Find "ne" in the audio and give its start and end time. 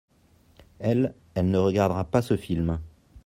1.51-1.59